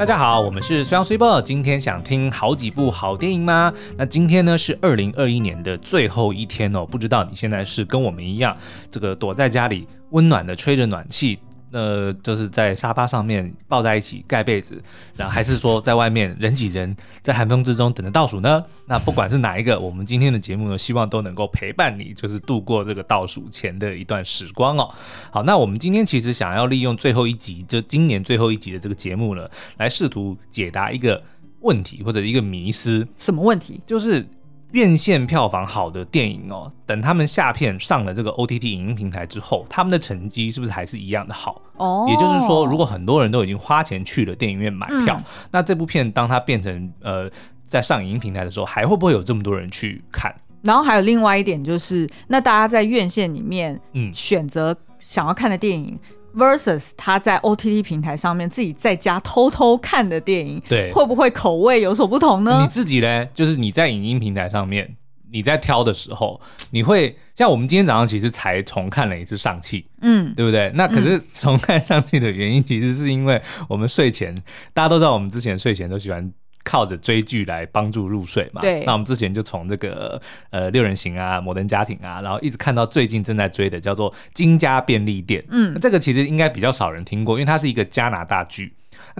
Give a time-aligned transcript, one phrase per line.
[0.00, 1.42] 大家好，我们是虽阳虽报。
[1.42, 3.70] 今天想听好几部好电影吗？
[3.98, 8.56] 那今天呢是二零二一年的最后一天哦，不知道你现在是跟我们一样，
[8.90, 11.38] 这个躲在家里温暖的吹着暖气。
[11.70, 14.82] 那就是在沙发上面抱在一起盖被子，
[15.16, 18.62] 然后还是说在外面人挤人，在寒风之中等着倒数呢？
[18.86, 24.92] 那不管是哪一个，我们今天的节目呢，希望都能够陪伴你，就是度过这个倒数前的一段时光哦。
[25.30, 31.22] 好，那我们今天其实想要利用最后一集，就今年最后一集的这个节目呢，来试图解答一个
[31.60, 33.06] 问题或者一个迷思。
[33.16, 33.80] 什么问题？
[33.86, 34.26] 就是。
[34.72, 41.60] 院线票房好的电影哦，等他们下片上了这个 OTT 影音平台之后，他们的成绩是不是还是一样的好？
[41.76, 47.28] 哦，也就是说，如果很多人都已经花钱去了电影院买票，嗯、那这部片当它变成呃
[47.64, 50.34] 在上影音平台的时候，还会不会有这么多人去看？
[50.62, 55.98] 然后还有另外一点就是，那大家在院线里面嗯选择想要看的电影。
[56.34, 62.60] Versus 他在 OTT 平台上面自己在家偷偷看的电影，对，会不会口味有所不同呢？
[62.62, 63.24] 你自己呢？
[63.26, 64.96] 就是你在影音平台上面，
[65.30, 70.70] 你在挑的时候，你会像我们今天早上其实才重看了一次《上汽》，嗯，对不对？
[70.74, 74.34] 那可是重看《上汽》的原因，其实是因为我们睡前，
[74.72, 76.32] 大家都知道我们之前睡前都喜欢。
[76.62, 78.60] 靠着追剧来帮助入睡嘛？
[78.60, 78.84] 对。
[78.84, 85.40] 那我们之前就从这个呃六人行啊、摩登家庭啊，然后一直看到最近正在追的叫做《金家便利店》。
[85.50, 88.74] 嗯，这个其实应该比较少人听过，因为它是一个加拿大剧。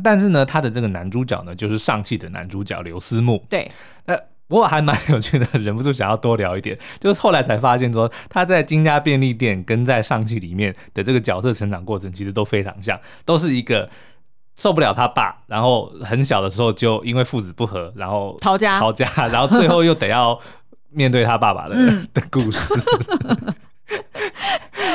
[0.05, 3.45] 但是呢，它的这个男主角呢，就是上汽的男主角刘思慕。
[3.49, 3.67] 对。
[4.05, 4.15] 那
[4.47, 6.79] 不过还蛮有趣的，忍不住想要多聊一点。
[6.99, 13.89] 就是后来才发现说，他在《金家便利店》跟在上汽里面的这个角色成长过程，其实都非常像，都是一个。
[14.61, 20.39] 受不了他爸，然后很小的时候就因为父子不和，然后逃家，逃家，然后最后又得要
[20.91, 22.75] 面对他爸爸的、嗯、 的故事。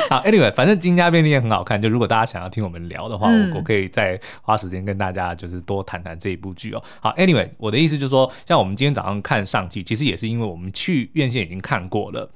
[0.08, 6.80] 好，Anyway，反正《金家便利店》很好看，就如果大家想要听我们聊的话，嗯、我我可以再花时间跟大家就是多谈谈这一部剧哦。
[7.00, 12.30] 好，Anyway，我的意思就是说，像我们今天早上看上季，其实也是因为我们去院线已经看过了。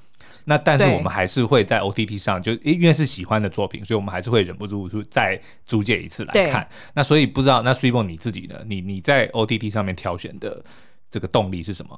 [0.51, 6.69] 那但是我们还是会在 OTT 上，就因为是喜欢的作品，所以我们还是会忍不住再租借一次来看。
[6.93, 8.57] 那所以不知道那 Sweetbon 你自己呢？
[8.67, 10.65] 你你在 OTT 上面挑选的
[11.09, 11.97] 这个动力是什么？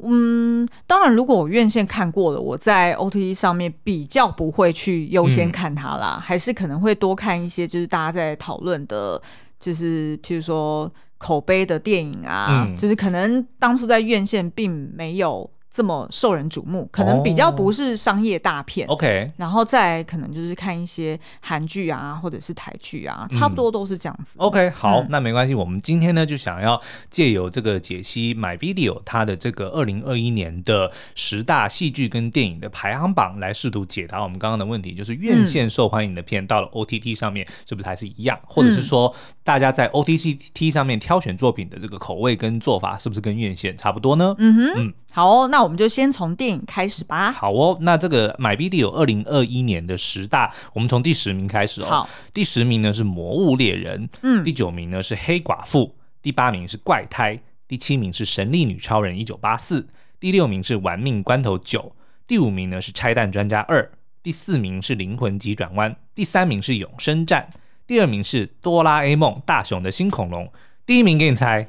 [0.00, 9.18] 嗯，当然，如果我院线看过了，我在 OTT 上面比较不会去优先看它啦，嗯、还是可能会多看一些就是大家在讨论的，
[9.58, 15.50] 就是譬如说口碑的电影啊，嗯、就是可能当初在院线并没有。
[15.78, 18.84] 这么受人瞩目，可能比较不是商业大片。
[18.88, 24.32] Oh, OK，然后再可能就是看一些韩剧啊，或者是台剧啊，差不多都是这样子。
[24.38, 25.54] 嗯、OK，好，嗯、那没关系。
[25.54, 44.34] 我们今天呢，就想要借由这个解析 MyVideo 它的这个二零二一年的十大戏剧跟电影的排行榜，来试图解答我们刚刚的问题，就是院线受欢迎的片到了 OTT 上面是不是还是一样，嗯、或者是说大家在 OTT 上面挑选作品的这个口味跟做法是不是跟院线差不多呢？
[44.38, 44.94] 嗯哼，嗯。
[45.10, 47.30] 好哦，那我们就先从电影开始吧。
[47.30, 51.86] 好哦，那这个 MyVideo 二零二一年的十大，我们从第十名开始哦。
[51.86, 55.88] 好，第十名呢是《魔物猎人》，嗯，第九名呢是《黑寡妇》，
[56.22, 57.36] 第八名是《怪胎》，
[57.68, 59.82] 第七名是《神力女超人一九八四》，
[60.18, 61.80] 第六名是《玩命关头九》，
[62.26, 63.82] 第五名呢是《拆弹专家二》，
[64.22, 67.50] 第四名是《灵魂急转弯》，第三名是《永生战》，
[67.86, 70.46] 第二名是《哆啦 A 梦：大雄的新恐龙》，
[70.86, 71.68] 第一名给你猜。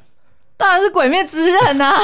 [0.60, 1.96] 当然是《鬼灭之刃》呐，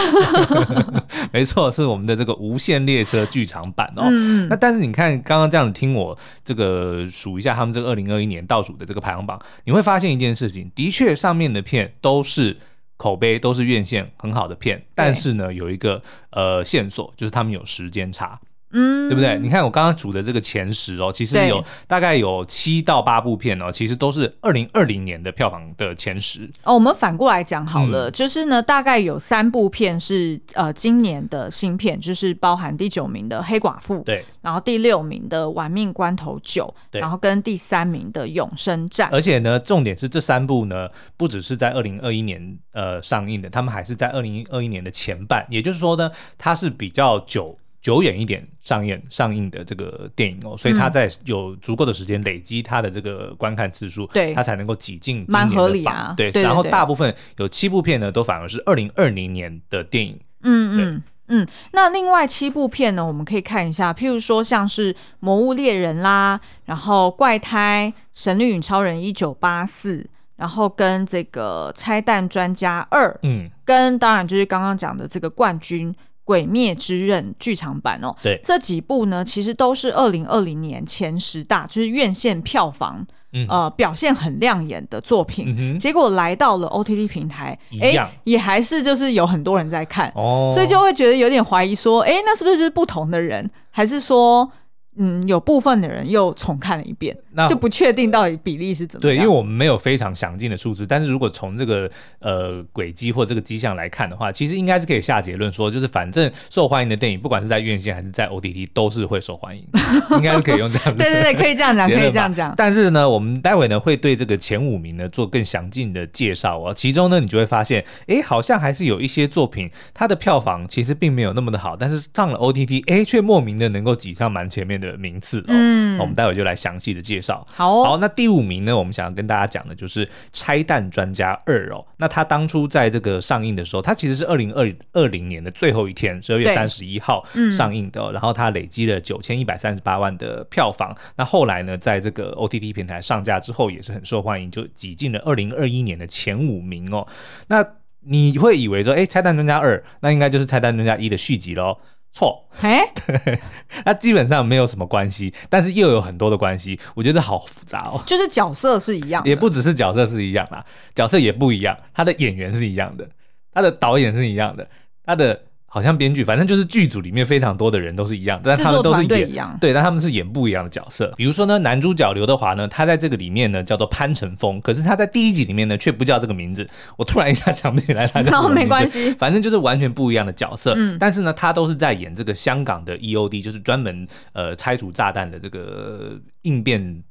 [1.34, 4.04] 没错，是我们的这个《无限列车》剧场版哦。
[4.10, 12.56] 嗯、那但是你看，刚刚这样子听我这个数一下他们这个二零二一年倒数的这个排行榜，你会发现一件事情，的确上面的片都是
[12.96, 18.40] 口碑都是院线很好的片，但是呢，有一个呃线索，就是他们有时间差。
[18.76, 19.40] 嗯，对不对？
[19.40, 26.74] 你看我刚刚数的这个前十哦，其实有大概有七到八部片哦，其实都是二零二零年的票房的前十哦。
[26.74, 39.10] 我们反过来讲好了，嗯、就是呢，大概有三部片是呃今年的新片，就是包含第九名的《黑寡妇》，对，然后第六名的《玩命关头九》，对，然后跟第三名的《永生战》。
[39.14, 47.58] 而且呢，重点是这三部呢，不只是在二零二一年呃上映的，他们还是在二零二一年的前半，也就是说呢，它是比较久。
[47.86, 55.48] 久远一点上映上映的这个电影哦，所以他在有足够的时间累积他的这个观看次数，对、嗯，他才能够挤进今年的榜。
[55.48, 56.44] 蛮合理啊，对，对，对，对。
[56.48, 60.20] 然后大部分有七部片呢，都反而是二零二零年的电影。
[60.42, 61.48] 嗯嗯嗯。
[61.74, 69.98] 那另外七部片呢，我们可以看一下，譬如说像是《魔物猎人》啦，然后《怪胎》、《神力女超人一九八四》，
[70.38, 75.94] 然后跟这个《拆弹专家二》，嗯，跟当然就是刚刚讲的这个冠军。
[76.26, 94.52] 《鬼灭之刃》剧场版哦，对，这几部呢，其实都是二零二零年前十大，就是院线票房嗯、呃表现很亮眼的作品，嗯、结果来到了 OTT 平台，哎、欸，也还是就是有很多人在看，哦，所以就会觉得有点怀疑说，哎、欸，那是不是就是不同的人，还是说？
[94.98, 99.16] 嗯，有部分的人又重看了一遍，那就不确定到底比例是怎么样。
[99.16, 101.90] 对，因为我们没有非常详尽的数字，但是如果从这个
[102.20, 109.64] 呃轨迹或这个迹象来看的话，其实应该是可以下结论说，就是反正受欢迎的电影，不管是在院线还是在 OTT，都是会受欢迎，
[110.18, 111.04] 应该是可以用这样子。
[111.04, 112.54] 对对对，可以这样讲，可以这样讲。
[112.56, 116.74] 但是呢，我们待会呢会对这个前五名呢做更详尽的介绍哦。
[116.74, 125.46] 其中呢，你就会发现，哎，好像还是有一些作品，它的票房其实并没有那么的好，但是上了 OTT，哎，却莫名的能够挤上蛮前面的名次哦。
[125.50, 127.46] 嗯，我们待会就来详细的介绍。
[127.52, 131.86] 好哦，好，那第五名呢，我们想要跟大家讲的就是《拆弹专家二》哦。
[131.98, 138.12] 那他当初在这个上映的时候，他其实是二零二二零年的最后一天，十二月三十一号上映的哦。
[138.12, 140.96] 然后他累积了九千一百三十八万的票房。
[141.16, 147.08] 那后来呢，在这个 OTT 平台上架之后，也是很受欢迎，就挤进了二零二一年的前五名哦。
[147.48, 147.66] 那
[148.08, 151.78] 你会以为说，哎，《拆弹专家二》那应该就是《拆弹专家一》的续集喽？
[152.16, 152.92] 错，哎
[153.26, 153.40] 嘿，
[153.86, 158.02] 那基本上没有什么关系，但是又有很多的关系，我觉得好复杂哦。
[158.08, 160.66] 就是角色是一样的，也不只是角色是一样啦，
[160.96, 163.08] 角色也不一样，他的演员是一样的，
[163.54, 164.68] 他的导演是一样的，
[165.06, 165.40] 他的。
[165.76, 171.14] 好像编剧，反正就是剧组里面非常多的人都是一样，但他们都是演一样，对，但他们是演不一样的角色。
[171.18, 176.66] 比如说呢，男主角刘德华呢，他在这个里面呢叫做潘成峰，可是他在第一集里面呢却不叫这个名字。
[176.96, 178.56] 我突然一下想不起来他叫什么名字。
[178.64, 180.74] 没关系，反正就是完全不一样的角色。
[180.78, 187.04] 嗯，但是呢，他都是在演这个香港的 EOD，就是专门呃拆除炸弹的这个应变。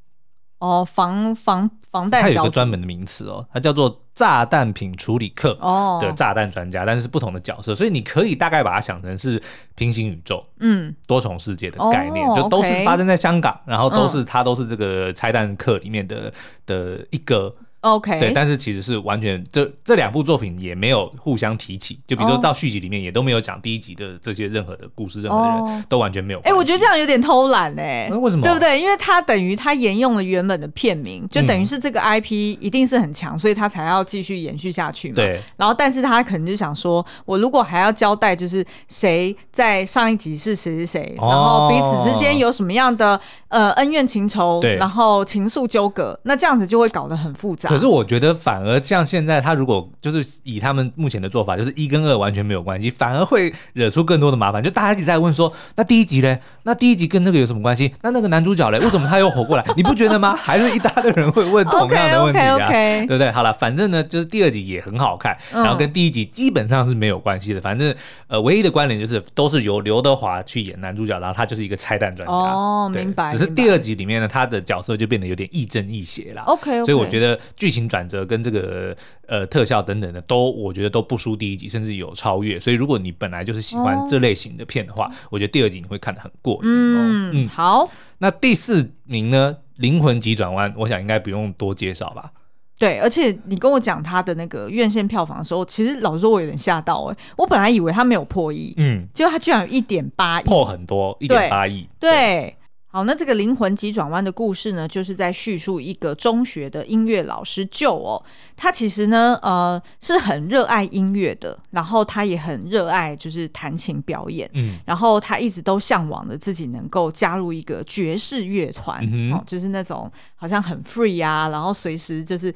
[0.65, 5.55] 哦，防防防弹，它有个专门的名词哦，它叫做炸弹品处理课
[6.01, 9.43] 的炸弹专家，哦、但是是不同的角色，所以你可以大概把它想成是
[9.75, 16.33] 平行宇宙，嗯，多重世界的概念，哦、就都是发生在香港，然后都是它都是这个拆弹课里面的、嗯、
[16.67, 17.55] 的一个。
[17.85, 25.85] OK，对，但是其实是完全这这两部作品也没有互相提起，就比如说到续集里面也都没有讲第一集的这些任何的故事，任何的人、oh.
[25.89, 26.39] 都完全没有。
[26.41, 28.43] 哎、欸，我觉得这样有点偷懒哎、欸，为什么？
[28.43, 28.81] 对不对？
[28.81, 35.17] 因为他等于他沿用了原本的片名，就等于是这个 IP 一定是很强，嗯、所以他才要继续延续下去嘛。
[35.17, 35.39] 对。
[35.59, 47.74] 然后，但是他可能就想说，我如果还要交代，就是谁在上一集是谁是谁，然后彼此之间有什么样的呃恩怨情仇，然后情愫纠葛，那这样子就会搞得很复杂。
[47.75, 48.65] 可是我觉得反。
[48.65, 54.63] 而像现在，他如果就是以他们目前的做法，就是一跟二完全没有关系，反而会惹出更多的麻烦。
[54.63, 56.41] 就大家一直在问说，那第一集嘞？
[56.63, 57.93] 那第一集跟这个有什么关系？
[58.03, 58.79] 那那个男主角嘞？
[58.79, 59.65] 为什么他又活过来？
[59.77, 60.35] 你不觉得吗？
[60.35, 63.07] 还是一大堆人会问 同样的问题啊？okay, okay, okay.
[63.07, 63.31] 对不对？
[63.33, 67.61] 好了，反正呢，就是第二集也很好看，然后跟第一集基本上是没有关系的。
[67.61, 67.95] 反正
[68.29, 72.33] 呃，唯一的关联就是都是由刘德华去演男主角，然后他就是一个拆弹专家。
[72.35, 73.31] 哦，明白。
[73.31, 76.43] 只是第二集里面呢，他的角色就变得有点亦正亦邪了。
[76.43, 78.95] OK，所以我觉得剧情转折跟这个
[79.27, 82.61] 呃特效等等的都，我觉得都不输第一集，甚至有超越。
[82.61, 86.61] 所以如果你本来就是喜欢这类型的片的话，哦、我觉得第二集你会看得很过瘾。
[86.65, 87.91] 嗯嗯，好。
[88.19, 89.57] 那第四名呢？
[89.77, 92.31] 灵魂急转弯，我想应该不用多介绍吧？
[92.79, 97.21] 对，而且你跟我讲他的那个院线票房的时候，其实老实说，我有点吓到哎、欸。
[97.39, 102.11] 我本来以为他没有破亿，嗯，结果他居然有一点八亿，破很多，一点八亿，对。
[102.11, 102.57] 对
[102.95, 108.25] 好，那这个灵魂急转弯的故事呢，就是在叙述一个中学的音乐老师 Joe 哦，
[108.57, 122.55] 他其实呢，呃，是很热爱音乐的，然后他也很热爱就是弹琴表演，嗯，然后他一直都向往着自己能够加入一个爵士乐团，嗯、哦，就是那种好像很 free 啊，然后随时就是。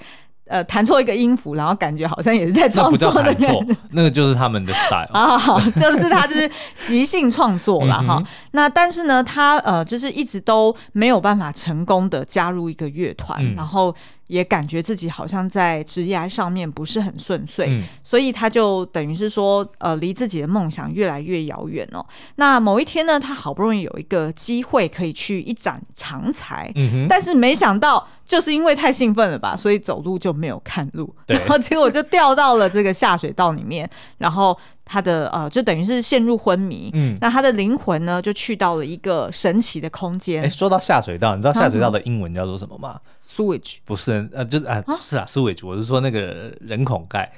[0.49, 5.39] 呃，弹错一个音符，然后感觉好像也是在创作的感觉，那个就是他们的 style 啊，
[5.71, 6.51] 就是他就是
[6.81, 8.23] 即兴创作了哈。
[8.53, 13.95] 那但是呢，他呃，就是一直都没有办法成功的加入一个乐团，嗯、然后。
[14.29, 22.05] 也感觉自己好像在职业上面不是很顺遂，嗯、所以他就等于是说，呃，离自己的梦想越来越遥远哦。
[22.37, 36.91] 那某一天呢，他好不容易有一个机会可以去一展长才，嗯、但是没想到就是因为太兴奋了吧，所以走路就没有看路， 然后结果就掉到了这个下水道里面，然后他的呃，就等于是陷入昏迷。
[36.93, 40.45] 嗯，那他的灵魂呢，就去到了一个神奇的空间。
[40.45, 43.01] 哎，说到下水道，你知道下水道的英文叫做什么吗
[43.39, 47.33] ？Sewage 不是，呃，就是啊，是啊，Sewage，我是说那个人孔盖，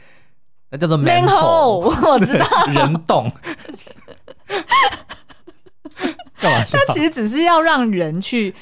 [0.70, 3.30] 那叫做 manhole，我知道，人洞。
[6.40, 6.64] 干嘛？
[6.64, 8.54] 它其实只是要让人去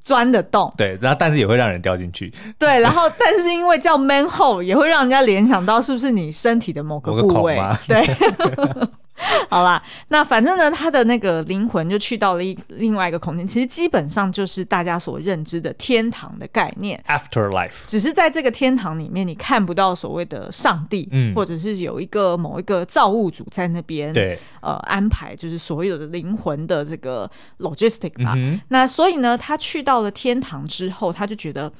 [0.00, 7.58] 钻的洞，对，然后但是也会让人掉进去，对，然后但是因为叫 manhole，也会让人家联想到是不是你身体的某个部位，
[7.88, 8.04] 对。
[9.48, 17.84] 好啦，那反正呢，他的那个灵魂就去到了一另外一个空间，其实基本上就是大家所认知的天堂的概念，Afterlife。
[17.86, 28.34] 只是在这个天堂里面，你看不到所谓的上帝，嗯，或者是有一个某一个造物主在那边，对，呃，安排就是所有的灵魂的这个 logistic 吧。
[28.36, 31.70] 嗯、那所以呢，他去到了天堂之后，他就觉得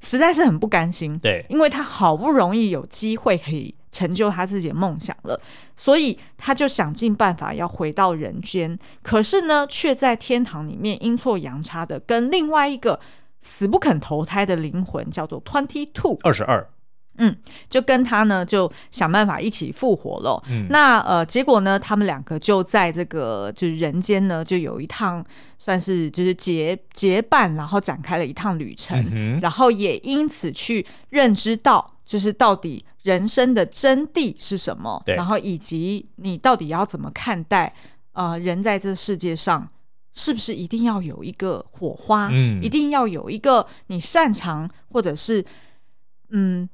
[0.00, 3.74] 实在是很不甘心，对，因为他好不容易有机会可以。
[3.90, 5.40] 成就他自己的梦想了，
[5.76, 8.78] 所以他就想尽办法要回到人间。
[9.02, 13.00] 可是呢，却在天堂里面阴错阳差的跟另外一个
[13.40, 16.68] 死不肯投胎的灵魂叫做 Twenty Two 二十二，
[17.18, 17.36] 嗯，
[17.68, 20.42] 就跟他呢就想办法一起复活了。
[20.50, 25.24] 嗯，那呃，结果呢，他们两个就在这个就是人间呢，就有一趟
[25.58, 31.94] 算是就是结结伴，然后展开了一趟旅程，嗯，然后也因此去认知到。
[32.08, 35.02] 就是到底人生的真谛是什么？
[35.08, 37.70] 然后以及你到底要怎么看待？
[38.14, 39.68] 呃，人在这世界上
[40.14, 42.30] 是不是一定要有一个火花？
[42.32, 45.44] 嗯，一定要有一个你擅长或者是
[46.30, 46.66] 嗯。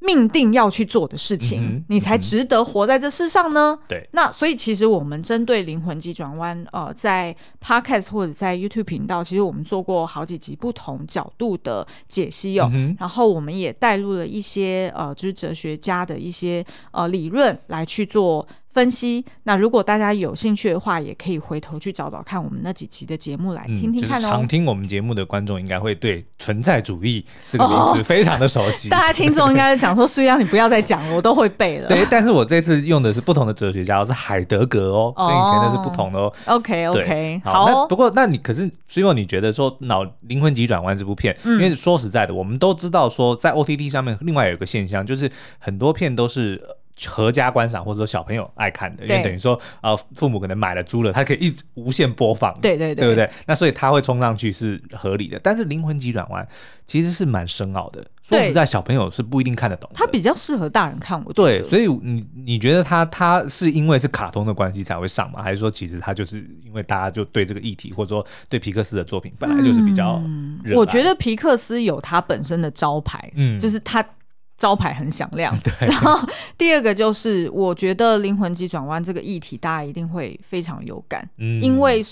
[0.00, 3.78] 命定要去做的事情，嗯、你才值得活在这世上呢。
[3.88, 12.70] 对，那所以其实我们针对灵魂急转弯，呃，在 Podcast 或者在 YouTube 频道，其实我们做过好几集不同角度的解析哦。
[12.72, 18.46] 嗯、然后我们也带入了一些呃，就是哲学家的一些呃理论来去做。
[18.78, 19.24] 分析。
[19.42, 24.20] 那如果大家有兴趣的话，也可以回头去找找看我们那几期的节目来听听看哦。
[24.20, 28.88] 嗯就是、常听我们节目的观众应该会对存在主义这个名词 非常的熟悉。
[28.88, 36.32] 哦、大家听众应该讲说：“虽然你不要再讲了，我都会背了。”对，但是我这次用的是不同的哲学家，是海德格哦，跟以前的是不同的哦。
[36.46, 37.52] OK OK，好。
[37.52, 46.62] 好哦、不过，那你可是，所以你觉得说《脑灵魂急转弯》这部片，嗯、因为说实在的，我们都知道说，在 OTT 上面，另外有一个现象，就是很多片都是。
[47.06, 53.30] 合家观赏，或者说小朋友爱看的，因为等于说，呃，父母可能买了租了，他可以一直无限播放，对对对，对不对？
[53.46, 55.38] 那所以他会冲上去是合理的。
[55.42, 56.46] 但是灵魂急转弯
[56.84, 59.88] 其实是蛮深奥的，说实在，小朋友是不一定看得懂。
[59.94, 61.32] 他比较适合大人看，我。
[61.32, 65.42] 对，所以你你觉得他他是因为是卡通的关系才会上吗？
[65.42, 70.58] 还是说其实他就是因为大家就对这个议题，或者说对皮克斯的作品本来就是比较、嗯？
[70.74, 74.04] 我觉得皮克斯有他本身的招牌，嗯，就是他。
[74.58, 75.88] 招牌很响亮， 对。
[75.88, 82.04] 然后第二个就是，我觉得灵魂急转弯这个议题，大家一定会非常有感，嗯，因为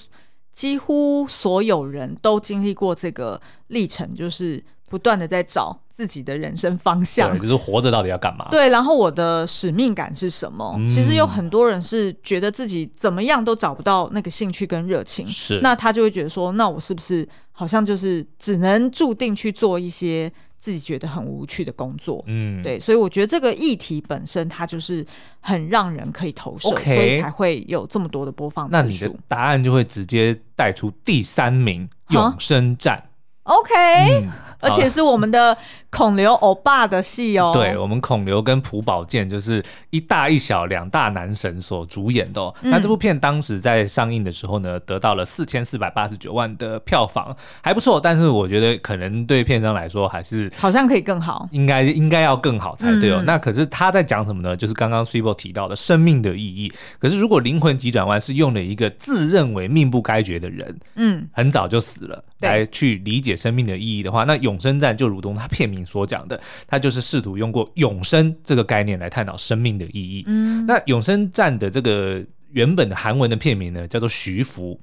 [0.53, 8.47] 几乎所有人都经历过这个历程，就是不断的在找自己的人生方向，就是活着到底要干嘛？
[8.51, 8.69] 对。
[8.69, 10.75] 然后我的使命感是什么？
[10.79, 15.61] 嗯，其实有很多人是觉得自己怎么样都找不到那个兴趣跟热情，是。
[15.63, 20.33] 那他就会觉得说，那我是不是好像就是只能注定去做一些。
[20.67, 25.07] 自己觉得很无趣的工作，嗯，对，所以我觉得这个议题本身它就是
[25.39, 28.77] 很让人可以投射，Okay 所以才会有这么多的播放次数。
[28.77, 32.99] 那你的答案就会直接带出第三名《永生战》。
[33.47, 33.75] OK，、
[34.23, 34.29] 嗯、
[34.61, 35.57] 而且是我们的
[35.91, 37.53] 孔刘欧巴的戏哦。
[37.55, 42.53] 对，我们孔刘跟朴宝剑就是一大一小两大男神所主演的、哦。
[42.63, 48.01] 嗯、那这部片当时在上映的时候呢，得到了四千四百八十九万的票房，还不错。
[48.01, 53.19] 但是我觉得可能对片商来说还是好像可以更好，应该应该要更好才对哦。
[53.21, 54.57] 嗯、那可是他在讲什么呢？
[54.57, 56.73] 就是刚刚 s i b o 提到的生命的意义。
[56.99, 63.36] 可是如果灵魂急转弯是用了一个自认为命不该绝的人，嗯，很早就死了，来去理解。
[63.37, 70.25] 生命的意义的话，那永生战就如同他片名所讲的，他就是试图用过永生这个概念来探讨生命的意义。
[70.27, 74.81] 嗯，那永生战的这个原本的韩文的片名呢，叫做徐福。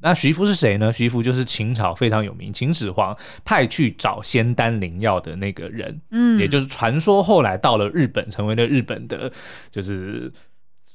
[0.00, 0.92] 那徐福是谁呢？
[0.92, 6.00] 徐福就是秦朝非常有名，秦始皇派去找仙丹灵药的那个人。
[6.10, 9.32] 嗯，也就是传说后来到了日本，成为了日本的，
[9.70, 10.32] 就是。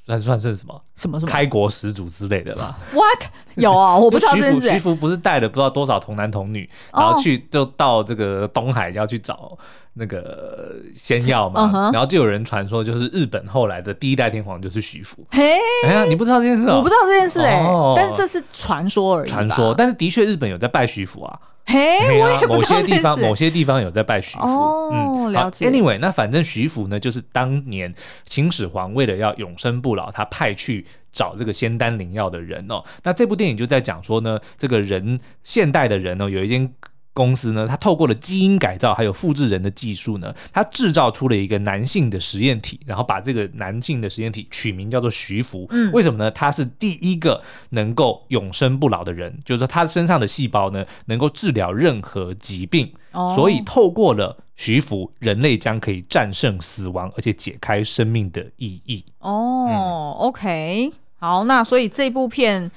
[0.06, 2.78] 算算是什么什么什么开国始祖之类的吧？
[2.94, 3.24] What
[3.56, 3.96] 有啊？
[4.00, 9.58] 我不知道这是徐福不是带了不知道多少童男童女，然后去就到这个东海要去找
[9.94, 11.92] 那个仙药嘛？
[11.94, 15.26] 然后就有人传说，就是日本后来的第一代天皇就是徐福。
[15.32, 16.66] 嘿，哎呀，你不知道这件事？
[16.68, 17.64] 我不知道这件事哎，
[17.96, 19.30] 但是这是传说而已。
[19.30, 21.40] 传说，但是的确日本有在拜徐福啊。
[21.72, 24.46] 嘿，我也不某些地方，某些地方有在拜徐福。
[24.46, 25.70] 哦，了解。
[25.70, 27.94] Anyway，那反正徐福呢，就是当年
[28.26, 32.84] 秦始皇为了要永生不老，他派去找这个仙丹灵药的人哦。
[33.04, 36.74] 那这部电影就在讲说呢，这个人现代的人哦，有一间。
[37.14, 45.68] 公司呢，它透过了基因改造还有复制人的技术呢，它制造出了一个男性的实验体，然后把这个男性的实验体取名叫做徐福。
[45.72, 46.32] 嗯，为什么呢？
[46.32, 47.42] 他是第一个
[47.72, 52.94] 能够永生不老的人，就是说他身上的细胞呢，能够治疗任何疾病。
[53.12, 59.04] 哦，所以透过了徐福，人类将可以战胜死亡，而且解开生命的意义。
[59.20, 60.92] 哦，嗯，OK。
[61.20, 62.72] 好，那所以这部片，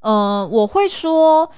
[0.00, 1.50] 呃，我会说，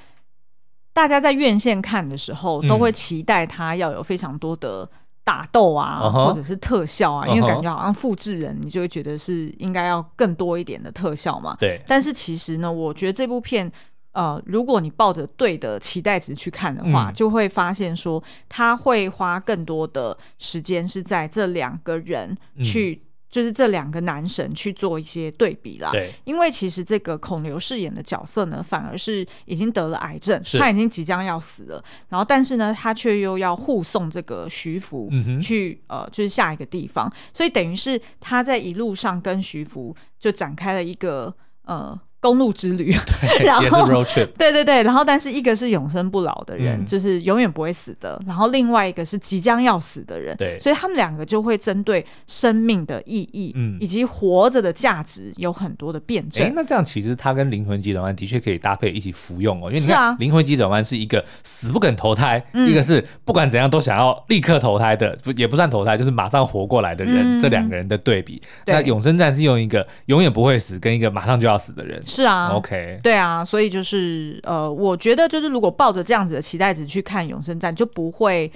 [0.93, 4.89] 大家在院线看的时候，都会期待它要有非常多的
[5.25, 11.57] 打斗啊，嗯、或者是特效啊，因为感觉好像复制人，你就会觉得是应该要更多一点的特效嘛。
[11.61, 11.81] 对。
[11.87, 13.71] 但是其实呢，我觉得这部片。
[14.13, 25.91] 呃，如果你抱着对的期待值去看的话，嗯、就会发现说他会花更多的时间是在这两个人去，嗯、就是这两个男神去做一些对比啦。
[25.93, 31.83] 对，因为其实这个孔刘饰演的角色呢，反而是已经得了癌症，他已经即将要死了。
[32.09, 35.11] 然后，但是呢，他却又要护送这个徐福
[35.41, 41.35] 去、嗯、呃，就是下一个地方，所以等于是他在一路上跟徐福就展开了一个
[41.65, 41.99] 呃。
[42.21, 42.95] 公路之旅，
[43.43, 56.47] 然后也是 road trip，对对对，然后但是一个是永生不老的人，嗯、就是永远不会死的，然后另外一个是即将要死的人，对，所以他们两个就会针对生命的意义，嗯，以及活着的价值有很多的辩证。
[56.47, 68.43] 哎，那这样其实它跟灵魂急转弯的确可以搭配一起服用哦，因为你看灵魂急转弯是一个死不肯投胎，啊、一个是不管怎样都想要立刻投胎的，不也不算投胎，就是马上活过来的人，嗯、这两个人的对比。
[68.67, 68.75] 对。
[68.75, 71.99] 那永生战是用一个永远不会死跟一个马上就要死的人。
[72.11, 78.51] 是啊，OK，对啊，所以就是呃，我觉得就是如果抱着这样子的期待值去看《永生战》，就不会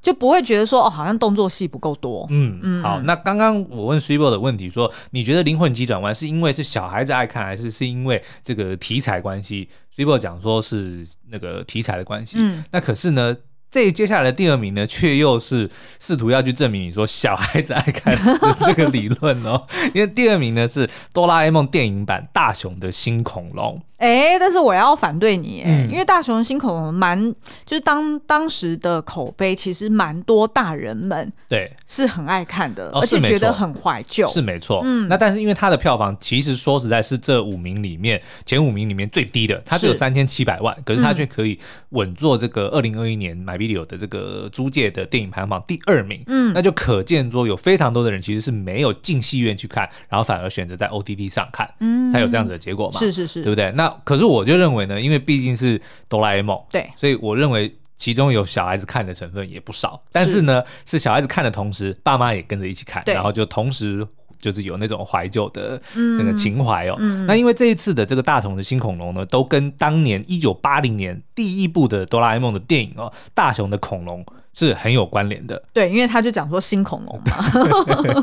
[0.00, 2.26] 就不会觉得说哦，好像动作戏不够多。
[2.30, 12.36] 嗯嗯，好，那刚刚我问 Swivel 的问题说，你觉得《灵魂急转弯》是因为是小孩子爱看，还是是因为这个题材关系？Swivel 讲说是那个题材的关系。
[12.38, 13.36] 嗯，那可是呢？
[13.70, 19.64] 这接下来的第二名呢，却又是试图要去证明你说小孩子爱看的这个理论哦。
[19.94, 23.78] 因为第二名呢是哆啦 A 梦电影版《大雄的新恐龙》。
[24.00, 27.32] 哎，但是我要反对你，哎、嗯，因为大雄的新恐龙蛮，
[27.66, 34.80] 就是当当时的口碑其实蛮多大人们对是很爱看的，哦、而且觉得很怀旧，是没错。
[34.84, 46.22] 嗯，那但是因为它的票房其实说实在，是这五名里面前五名里面最低的，它只有三千七百万，可是它却可以稳坐这个二零二一年 MyVideo 的这个租借的电影排行榜第二名。
[46.26, 52.98] 嗯，那就可见说有非常多的人其实是没有进戏院去看，然后反而选择在 OTT 上看，嗯，才有这样子的结果嘛。
[52.98, 53.70] 是是是，对不对？
[53.72, 60.00] 那可是我就认为呢，因为毕竟是哆啦 A 梦，对，所以我认为其中有小孩子看的成分也不少。
[60.10, 64.06] 但是呢，是小孩子看的同时，爸妈也跟着一起看，然后就同时
[64.38, 66.96] 就是有那种怀旧的那个情怀哦。
[67.26, 74.24] 那因为这一次的这个大同的新恐龙呢，都跟当年一九八零年第一部的哆啦 A 梦的电影哦，大雄的恐龙。
[74.66, 77.32] 是很有关联的，对，因为他就讲说新恐龙嘛。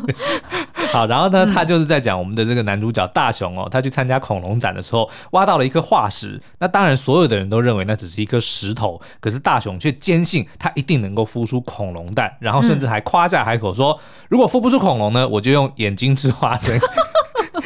[0.94, 6.40] 好，然后呢，他就是在讲我们的这个男主角大雄哦，他去参加恐龙展的时候，挖到了一颗化石。
[6.60, 16.80] 那当然，所有的人都认为那只是一颗石头，可是大雄却坚信他一定能够孵出恐龙蛋，然后甚至还夸下海口说，如果孵不出恐龙呢，我就用眼睛吃花生。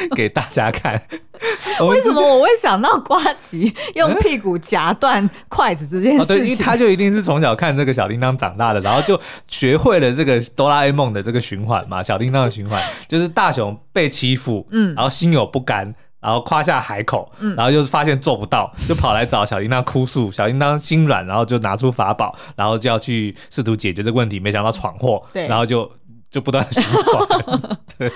[0.16, 1.02] 给大家看，
[1.88, 6.36] 为什么我会想到瓜吉用屁股夹断筷子这件事情？
[6.36, 12.02] 嗯哦、对，因为他就一定是从小看这个小叮当长大的，然后就学会了这个哆啦 A 梦的这个循环嘛。
[12.02, 20.32] 小叮当的循环就是大雄被欺负，嗯，然后心有不甘，然后夸下海口，嗯，然后就是发现做不到，就跑来找小叮当哭诉。
[20.32, 25.90] 小叮当心软，然后就拿出法宝，然后就要去试图解决这个问题，没想到闯祸，对，然后就。
[26.32, 27.78] 就不断循环。
[28.00, 28.12] 对，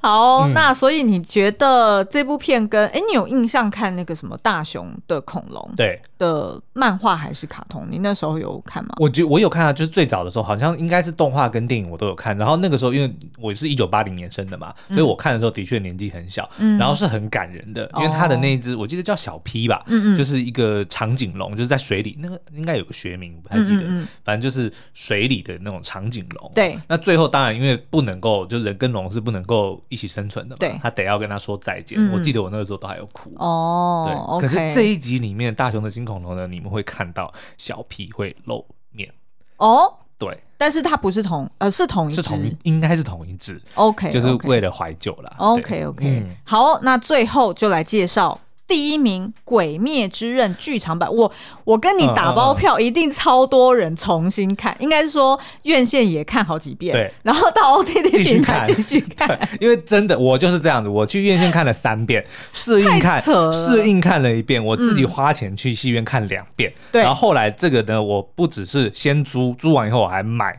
[0.00, 6.00] 好，嗯、那所以你觉得这部片跟哎、欸，你有印象看那个什么大雄的恐龙对。
[6.18, 7.86] 的漫画还是卡通？
[7.88, 8.94] 你那时候有看吗？
[8.98, 12.36] 我觉我有看啊，就是最早的时候，好像应该是动画跟电影我都有看。
[12.36, 23.84] 然后那个时候，因为我是一九八零年生的嘛，所以我看的时候的确年纪很小，嗯、然后是很感人的，因为他的那一只我记得叫小 P 吧，嗯嗯，就是一个长颈龙，就是在水里，那个应该有个学名，我不太记得，
[24.24, 26.69] 反正就是水里的那种长颈龙，对。
[26.88, 31.98] 那最后当然因为不能够，就人跟龙是不能够一起生存的嘛，对，他得要跟他说再见。
[31.98, 34.38] 嗯、我记得我那个时候都还有哭哦。
[34.40, 39.12] 对可是这一集里面大雄的新恐龙呢，你们会看到小皮会露面
[39.56, 39.92] 哦。
[40.18, 43.60] 对，但是它不是同呃是同一只，是同应该是同一只。
[43.74, 45.34] OK，就是为了怀旧啦。
[45.38, 48.38] OK OK，嗯、好，那最后就来介绍。
[48.70, 51.32] 第一名《鬼灭之刃》剧场版，我
[51.64, 70.56] 我跟你打包票，一定超多人重新看，应该是说院线也看好几遍，对，然后到 OTT 平台继续看， 因为真的我就是这样子，我去院线看了三遍，适应看适应看了一遍，我自己花钱去戏院看两遍，对，然后后来这个呢，我不只是先租，租完以后我还买，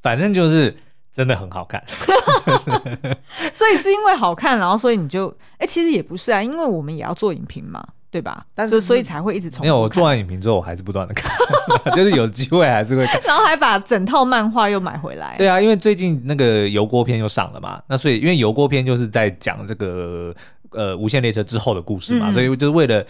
[0.00, 0.76] 反正就是。
[1.12, 1.82] 真的很好看，
[3.52, 7.82] 所以是因为好看，然后所以你就哎、欸，其实也不是啊，因为我们也要做影评嘛。
[8.12, 8.44] 对吧？
[8.56, 9.62] 但是所以才会一直重复。
[9.62, 11.30] 没有，我做完影评之后，我还是不断的看，
[11.94, 13.20] 就是有机会还是会看。
[13.24, 15.36] 然后还把整套漫画又买回来。
[15.38, 20.34] 对啊，因为最近那个油锅片又上了嘛，那所以因为油锅片就是在讲这个
[20.72, 23.06] 呃无限列车之后的故事嘛，嗯、所以就是为了。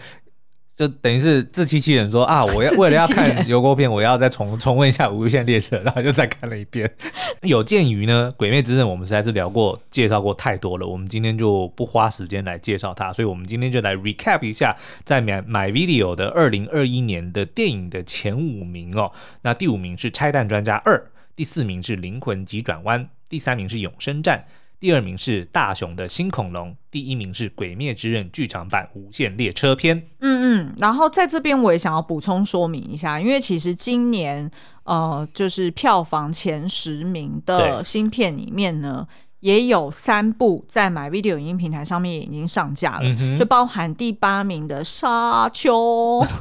[0.81, 6.91] 就等于是自欺欺人说啊，我要为了要看油锅片，我要再重 重温一下《无限列车》，然后就再看了一遍。
[7.43, 19.11] 有鉴于呢，《鬼灭之刃》我们实在是聊过、介绍过太多了，我们今天就不花时间来介绍它，所以我们今天就来 recap 一下在 My MyVideo 的二零二一年的电影的前五名哦。
[19.43, 20.97] 那第五名是《拆弹专家二》，
[21.35, 24.45] 第四名是《灵魂急转弯》，第三名是《永生战》。
[24.81, 29.95] 第二名是大雄的新恐龙，第一名是《鬼灭之刃》剧场版《无限列车篇》。
[30.21, 34.49] 嗯嗯，然后在这边我也想要补充说明一下，因为其实今年
[34.83, 39.07] 呃，就是票房前十名的新片里面呢。
[39.41, 45.73] 也有三部在 MyVideo 影音平台上面也已经上架了，嗯、就包含第八名的《沙丘》。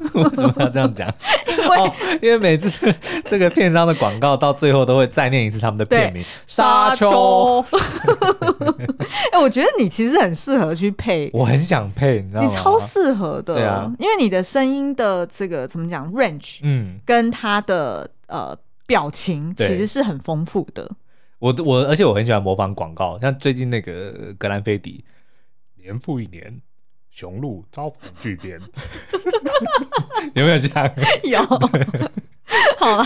[0.15, 1.13] 为什么要这样讲？
[1.49, 2.95] 因为、哦、因为每次
[3.27, 7.65] 这个片商的广告到最后都会再念一次他们的片名《沙丘》。
[9.33, 12.47] 哎，我觉得你其实很适合去配，我很想配，你知道吗？
[12.47, 18.55] 你超适合的，对啊，因为你的声音的这个怎么讲 range，嗯，跟他的呃
[18.87, 20.87] 表情其实是很丰富的。
[21.41, 25.05] 我我而且我很喜欢模仿广告，像最近那个格兰菲迪，
[25.75, 26.61] 年复一年，
[27.11, 28.61] 雄鹿遭逢巨变，
[30.35, 30.87] 有没有像？
[31.25, 31.41] 有。
[32.79, 33.05] 好了，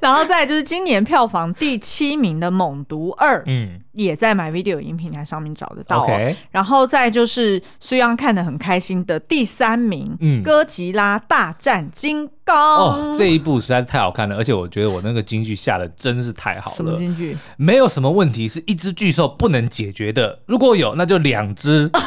[0.00, 6.02] 然后再就是今年票房第七名的《猛毒二》，嗯，也在 MyVideo 影音平台上面找得到。
[6.02, 12.56] OK，然后再就是虽然看得很开心的第三名，嗯，《哥吉拉大战金刚》。
[12.82, 16.76] 哦，这一部实在是太好看了，而且我觉得我那个金句下的真是太好了。
[16.76, 17.36] 什么金句？
[17.56, 21.90] 没有什么问题是一只巨兽不能解决的，如果有，那就两只。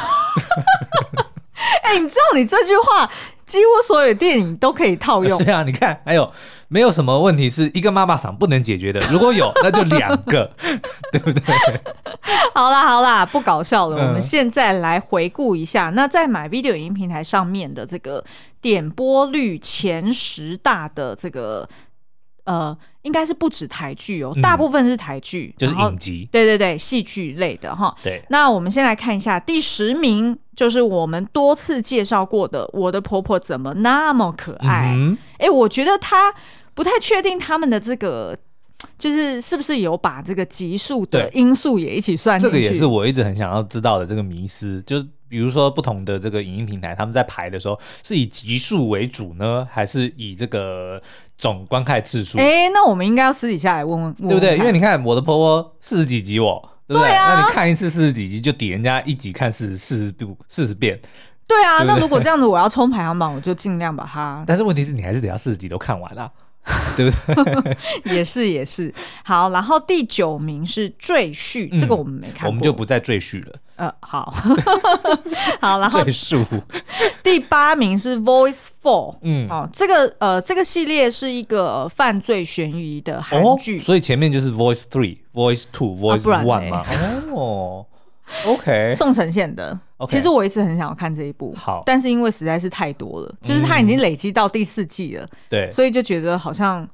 [1.86, 3.10] 哎、欸，你知道你这句话
[3.46, 5.38] 几乎所有电影都可以套用。
[5.42, 6.30] 是啊，你看，还有
[6.68, 9.00] 没有什么问题是一个妈妈嗓不能解决的？
[9.10, 10.50] 如果有，那就两个，
[11.12, 11.42] 对不对？
[12.54, 13.96] 好啦好啦，不搞笑了。
[13.98, 18.24] 嗯、我们现在来回顾一下，那在 MyVideo 影音平台上面的这个
[18.60, 21.68] 点播率前十大的这个。
[22.46, 27.92] 呃，应该是不止台剧哦，大部分是台剧，就是影集，对对对，戏剧类的哈。
[28.04, 34.66] 对，那我们先来看一下第十名，就是我们多次介绍过的《我的婆婆怎么那么可爱》。
[34.70, 36.34] 哎、嗯哼，我觉得他
[36.74, 38.36] 不太确定他们的这个，
[38.98, 42.56] 就是是不是有把这个级数的因素也一起算进去。
[42.56, 51.00] 这个也是我一直很想要知道的这个迷思，就是比如说不同的这个影音平台，他们在排的时候是以级数为主呢，还是以这个？
[51.38, 54.56] 总观看次数，哎，那我们应该要私底下来问问，问，对不对？
[54.56, 57.02] 因为你看我的婆婆四十几集，我对不对？
[57.02, 61.00] 对啊，那你看一次四十几集，就抵人家一集看四十四十部四十遍。
[61.46, 64.42] 对啊，对对，那如果这样子，我要冲排行榜，我就尽量把它。
[64.48, 66.30] 但是问题是你还是得要四十集都看完啊。
[66.96, 67.76] 对不对？
[68.16, 68.92] 也是也是。
[69.24, 73.52] 好，然后第九名是赘婿，嗯、这个我们没看过，我们就不再赘婿了。
[73.76, 74.32] 呃，好，
[75.60, 76.42] 好，然后赘述。
[77.22, 86.84] 第八名是 Voice Four，嗯，哦，这个呃，这个系列是一个犯罪悬疑的韩剧，哦，所以前面就是 Voice Three、Voice Two、Voice One 嘛。
[87.32, 87.84] 哦。
[88.44, 96.86] OK，宋承宪的.其实我一直很想要看这一部，好，但是因为实在是太多了，就是它已经累积到第四季了，对、嗯，所以就觉得好像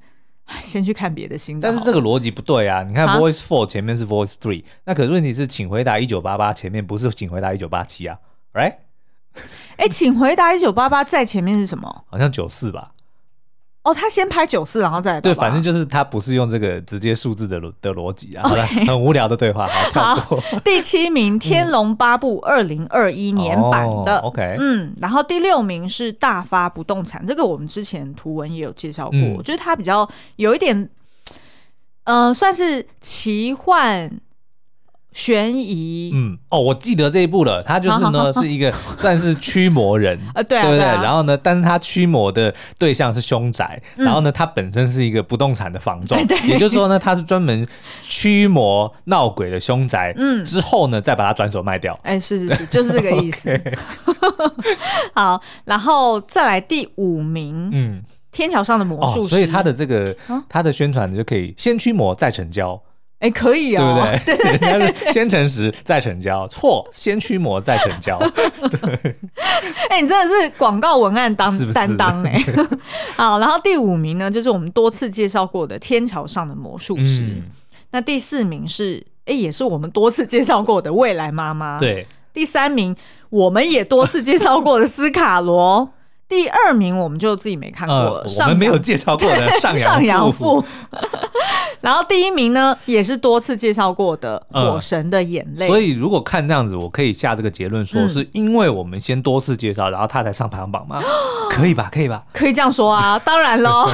[0.63, 1.69] 先去看别的新的。
[1.69, 2.83] 但是这个逻辑不对啊！
[2.83, 8.19] 你看 Voice Four 前面是 Voice Three，那可是问题是，请回答一九八八前面不是请回答一九八七啊
[8.53, 8.77] ，Right？
[9.77, 12.05] 哎、欸，请回答一九八八在前面是什么？
[12.07, 12.93] 好像九四吧。
[13.83, 18.49] 哦，他先拍九四，然后再对，反正就是他不是用这个直接数字的的逻辑啊，
[18.87, 19.67] 很无聊的对话。
[19.93, 20.17] 好，
[20.65, 30.89] 第七名《天龙八部》二零二一年版的，OK，嗯，然后第六名是大发不动产，这个我们之前图文也有介绍过，就是它比较有一点，
[32.05, 34.11] 呃，算是奇幻。
[35.13, 37.63] 悬疑，嗯，哦，我记得这一部了。
[37.63, 40.79] 他就是呢，好好好是一个算是驱魔人， 呃，对、啊，对不对？
[40.79, 47.67] 对啊、然后呢，但是他驱魔的对象是凶宅，嗯、然后呢，他本身是一个不动产的房仲， 对也就是说呢，他是专门
[48.01, 51.99] 驱魔闹鬼的凶宅，嗯，之后呢，再把它转手卖掉。
[52.03, 53.61] 哎，是是是，就是这个 意思。
[55.15, 60.17] 好，然后再来第五名，嗯，天桥上的魔术师、哦，所以他的这个
[60.49, 62.81] 他的宣传就可以先驱魔再成交。
[63.23, 63.83] 哎，可以啊，
[64.25, 64.37] 对不对？
[64.37, 68.19] 对，人家是先诚实再成交，错，先驱魔再成交。
[69.89, 72.37] 哎，你真的是广告文案当 担当哎。
[73.17, 77.21] 好，然后第五名呢，就是我们多次介绍过的《天桥上的魔术师》。
[77.29, 77.45] 嗯、
[77.93, 81.77] 那第四名是，哎，也是我们多次介绍过的《未来妈妈》。
[81.79, 82.95] 对，第三名。
[83.31, 85.89] 我们也多次介绍过的斯卡罗。
[86.33, 90.65] 第二名我们就自己没看过了，呃、我们没有介绍过的 上阳赋。
[91.83, 95.67] 然后第一名呢，也是多次介绍过的《火神的眼泪》。
[95.69, 95.75] 呃。
[95.75, 101.03] 所以如果看这样子，我可以下这个结论说，是因为我们先多次介绍，然后他才上排行榜吗？
[101.53, 101.91] 可以吧？
[101.93, 102.25] 可以吧？
[102.33, 103.87] 可以这样说啊， 当然喽，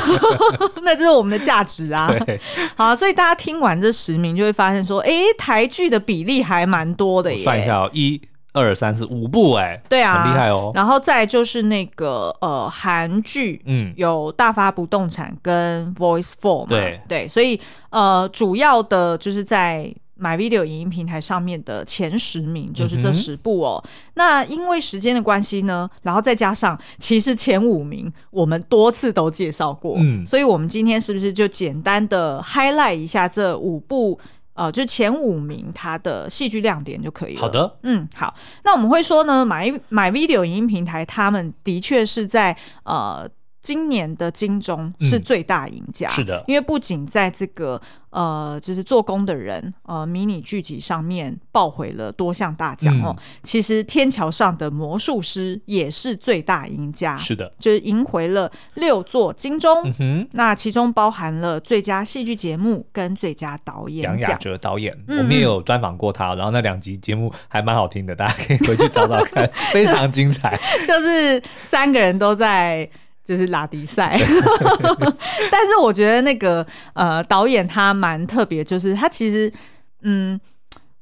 [0.82, 2.08] 那这是我们的价值啊。
[2.24, 2.40] 对，
[2.76, 7.42] 好，所以大家听完这十名，就会发现说，哎，台剧的比例还蛮多的耶。
[7.42, 8.20] 算一下哦，一。
[8.52, 10.72] 二三四五部哎、欸，对啊，很厉害哦。
[10.74, 23.80] 然后再就是那个呃韩剧，嗯，有大发不动产跟 Voice Four 嘛，对对，所以呃主要的就是在 My Video 影音平台上面的前十名就是这十部哦。
[23.84, 34.18] 嗯、那因为时间的关系呢，然后再加上其实前五名我们多次都介绍过，嗯，所以我们今天是不是就简单的 highlight 一下这五部？
[34.58, 37.40] 呃，就是前五名，它的戏剧亮点就可以了。
[37.40, 43.28] 好的，嗯，好，那我们会说呢，My My Video 影音平台，他们的确是在呃。
[43.68, 47.78] 今年的金钟是最大赢家，嗯，是的，因为不仅在这个
[48.08, 64.18] 呃，就是做工的人呃迷你剧集上面抱回了多项大奖，嗯、哦，其实天桥上的魔术师也是最大赢家，是的，就是赢回了六座金钟，嗯哼，那其中包含了最佳戏剧节目跟最佳导演奖。
[64.18, 72.88] 杨雅哲导演，嗯、我们也有专访过他，然后那两集节目还蛮好听的，大家可以回去找找看， 非常精彩，就是三个人都在。
[73.28, 74.16] 就是拉迪赛，
[75.52, 79.52] 但是我觉得那个呃导演他蛮特别，就是他其实
[80.00, 80.40] 嗯，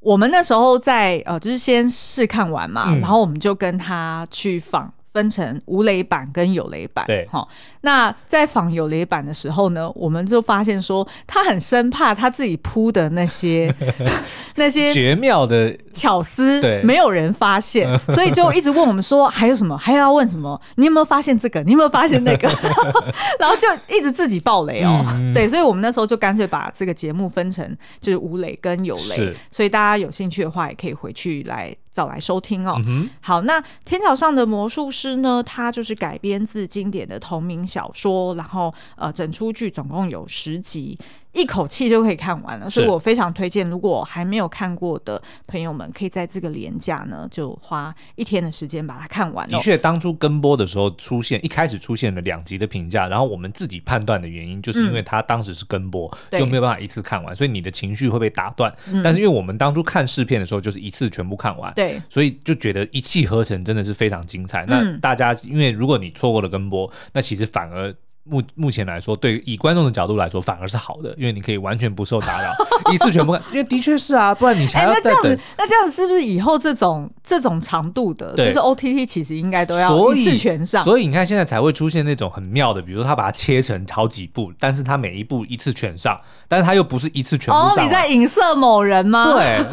[0.01, 4.93] 我们那时候在呃就是先试看完嘛，嗯、然后我们就跟他去访。
[5.17, 7.49] 分成无雷版跟有雷版，对，好。
[7.81, 13.75] 那在仿有雷版的时候呢，我们就发现说，他很生怕他自己铺的那些
[14.57, 19.75] 那些绝妙的巧思，对，没有人发现， 所以就一直问我们说，还有什么？
[19.79, 20.61] 还要问什么？
[20.75, 21.63] 你有没有发现这个？
[21.63, 22.47] 你有没有发现那个？
[23.41, 25.03] 然后就一直自己爆雷哦。
[25.09, 31.75] 嗯、对，所以我们那时候就干脆把这个节目分成就是无雷跟有雷，所以大家有兴趣的话，也可以回去来。
[31.97, 32.79] 找来收听哦。
[32.87, 35.43] 嗯、好，那天桥上的魔术师呢？
[35.43, 40.99] 它就是改编自经典的同名小说，然后呃，整出剧总共有十集。
[41.37, 49.47] 一口气就可以看完了，所以我非常推荐，如果还没有看过的朋友们，可以在这个连假呢，就花一天的时间把它看完。
[49.49, 58.75] 的确，当初跟播的时候出现，一开始出现了两集的评价，然后我们自己判断的原因，就是因为它当时是跟播，嗯、就没有办法一次看完，所以你的情绪会被打断。
[58.91, 64.65] 嗯、但是因为我们当初看试片的时候，就是一次全部看完，对，所以就觉得一气呵成，真的是非常精彩。
[64.67, 67.95] 那大家，因为如果你错过了跟播，那其实反而。
[68.29, 72.53] 目目前来说，对以观众的角度来说，反而是好的，因为你可以完全不受打扰，
[72.93, 73.43] 一次全部看。
[73.53, 80.83] 因为的确是啊，不然你还要再那这样子，那这样子是不是以后这种这种长度的，就是 OTT 其实应该都要一次全上？
[80.85, 87.69] 所以你看，现在才会出现那种很妙的，比如说他把它切成好几部，但是他每一部一次全上，但是他又不是一次全部上。
[87.69, 89.35] 哦，你在影射某人吗？
[89.35, 89.65] 对，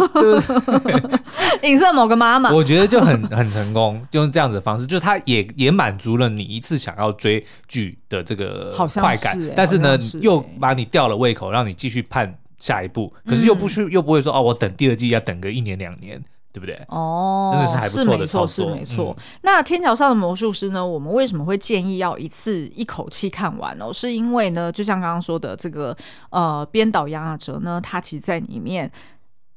[1.70, 2.52] 影射某个妈妈。
[2.54, 8.43] 我觉得就很很成功，就用这样子的方式，就是他也也满足了你一次想要追剧的这个。
[8.44, 16.76] 呃，快感，欸、但是呢，是欸、又把你吊了胃口，让你继续盼下一步，可是又不去、嗯、又不会说哦，我等第二季要等个一年两年，对不对？
[16.88, 19.16] 哦，真的是还不错的操作，是没错，是没错。
[19.18, 20.86] 嗯、那天桥上的魔术师呢？
[20.86, 23.92] 我们为什么会建议要一次一口气看完哦？
[23.92, 25.96] 是因为呢，就像刚刚说的，这个
[26.30, 28.92] 呃，编导杨雅哲呢，他其实在里面。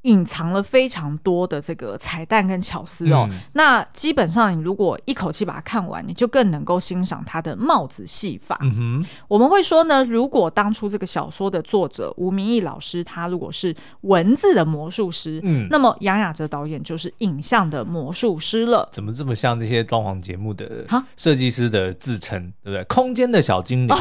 [0.07, 3.27] 隐藏了非常多的这个彩蛋跟巧思哦。
[3.31, 8.57] 嗯、那基本上，你如果一口气把它看完，你就更能够欣赏它的帽子戏法。
[8.63, 18.89] 嗯、我们会说呢，如果当初这个小说的作者吴明义老师，他如果是文字的魔术师，嗯，那么杨雅哲导演就是影像的魔术师了。
[18.93, 22.85] 怎么这么像这些装潢节目的设计师的自称，蛤对不对？
[22.85, 23.99] 空间的小精灵，哦、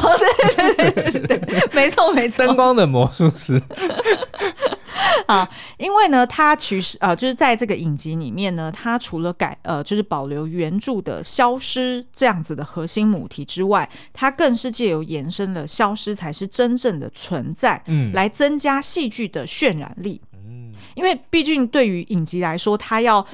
[0.56, 3.60] 对对对对对，没错没错，灯光的魔术师。
[5.26, 20.20] 啊，因为呢，它其实呃，就是在这个影集里面呢，它除了改呃，就是保留原著的消失这样子的核心母题之外，它更是借由延伸了消失才是真正的存在，嗯，来增加戏剧的渲染力。
[20.32, 23.26] 嗯，因为毕竟对于影集来说，它要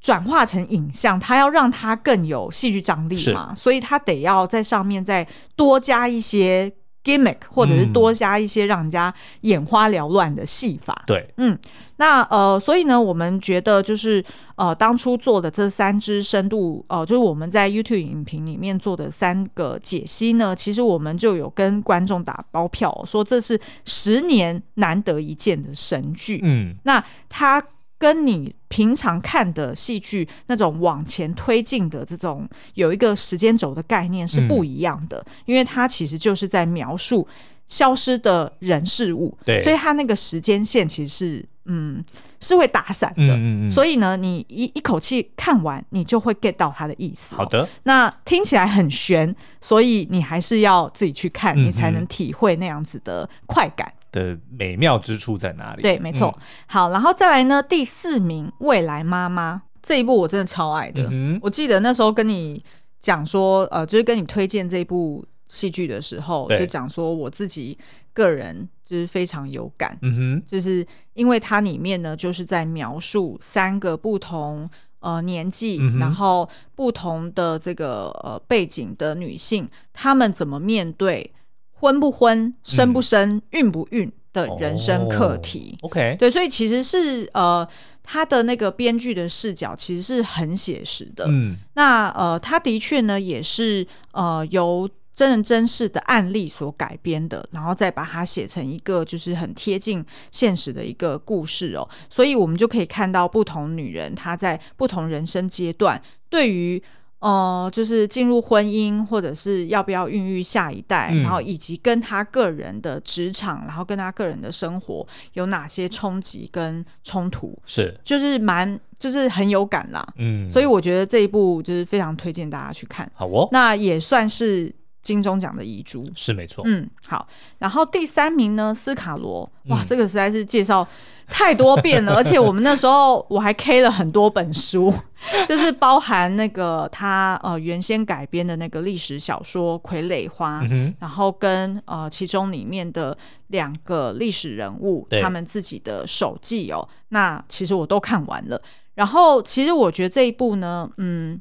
[0.00, 6.72] 转化成影像，它要让它更有戏剧张力嘛，所以它得要在上面再多加一些。
[7.04, 11.58] Gimmick 或者是多加一些让人家眼花缭乱的戏法，对，嗯，
[11.96, 14.22] 那呃，所以呢，我们觉得就是
[14.56, 27.62] 呃，当初做的这三支深度，呃，就是我们在 YouTube 影评里面做的三个解析呢，其实我们就有跟观众打包票，说这是十年难得一见的神剧，嗯，那它
[28.00, 37.28] 跟你平常看的戏剧那种往前推进的这种有一个时间轴的概念是不一样的，嗯、因为它其实就是在描述
[37.68, 42.02] 消失的人事物，对，所以它那个时间线其实是嗯
[42.40, 47.36] 是会打散的，嗯嗯，所以呢，你一一口气看完，你就会 get 到它的意思。
[47.36, 53.92] 好的，那听起来很悬，所以你还是要自己去看，你才能体会那样子的快感。
[54.12, 55.82] 的美妙之处在哪里？
[55.82, 56.34] 对，没错。
[56.36, 61.06] 嗯、好，然后再来呢，第四名《未来妈妈》这一部我真的超爱的。
[61.10, 62.62] 嗯、我记得那时候跟你
[63.00, 67.78] 讲说，呃，就是跟你推荐这部戏剧的时候，就讲说我自己
[68.12, 69.96] 个人就是非常有感。
[70.02, 74.68] 嗯哼，就是因为它里面呢，就是在描述三个不同
[74.98, 81.32] 呃年纪，嗯、然后不同的这个呃背景的女性，她们怎么面对。
[81.80, 85.78] 婚不婚，生不生，孕不孕的人生课题。
[85.80, 87.66] Oh, OK，对，所以其实是呃，
[88.02, 91.24] 他的那个编剧的视角其实是很写实的。
[91.28, 101.88] 嗯，那呃，他的确呢也是呃由真人真事的案例所改编的，然后再把它写成一个就是很贴近现实的一个故事哦。
[102.10, 106.82] 所以我们就可以看到不同女人她在不同人生阶段对于。
[107.20, 117.94] 哦、呃，就是进入婚姻，或者是要不要孕育下一代，嗯、然后以及跟他个人的职场，然后跟他个人的生活有哪些冲击跟冲突，是。
[118.02, 124.74] 就是蛮就是很有感啦，嗯，所以我觉得这一部就是非常推荐大家去看，好哦，那也算是。
[125.02, 126.04] 金钟奖的遗珠。
[126.14, 127.26] 是没错，嗯，好，
[127.58, 130.86] 然后第三名呢，斯卡罗，哇，嗯、这个实在是介绍
[131.28, 134.92] 太多遍了， 而且我们那时候我还 K 了很多本书，
[135.48, 143.16] 就是包含那个他呃原先改编的那个历史小说《傀儡花》，嗯、然后跟呃其中里面的
[143.48, 148.60] 两个历史人物他们自己的手记哦，那其实我都看完了，
[148.94, 151.40] 然后其实我觉得这一部呢，嗯。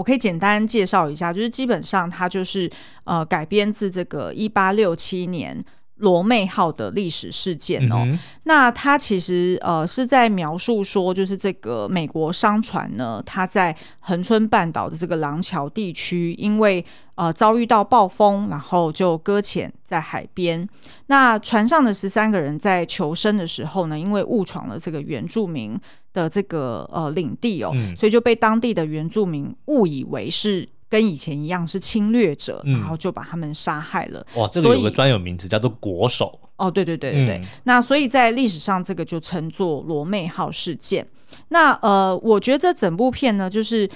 [0.00, 2.70] 我可以简单介绍一下，就是基本上它就是
[3.04, 5.62] 呃改编自这个一八六七年
[5.96, 7.98] 罗妹号的历史事件哦。
[8.06, 16.82] 嗯、那它其实呃是在描述说，就是这个美国商船呢，它在恒春半岛的这个廊桥地区，因为
[17.16, 20.66] 呃遭遇到暴风，然后就搁浅在海边。
[21.08, 25.78] 那船上的十三个人在求生的时候呢，因为误闯了这个原住民。
[26.12, 34.26] 的这个呃领地哦，嗯、所以就被当地的原住民误以为是跟以前一样是侵略者，嗯、然后就把他们杀害了。
[34.34, 36.38] 哇，这个有个专有名词叫做国手。
[36.56, 37.38] 哦，对对对对对。
[37.38, 41.06] 嗯、那所以在历史上，这个就称作罗妹号事件。
[41.48, 43.88] 那呃，我觉得这整部片呢，就是